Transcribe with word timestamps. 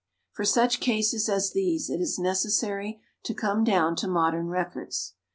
For 0.31 0.45
such 0.45 0.79
cases 0.79 1.29
as 1.29 1.51
these 1.51 1.87
it 1.87 2.01
is 2.01 2.17
necessary 2.17 3.01
to 3.21 3.35
come 3.35 3.63
down 3.63 3.95
to 3.97 4.07
modern 4.07 4.47
records. 4.47 5.13